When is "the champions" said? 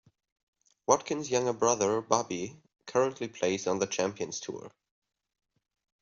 3.77-4.39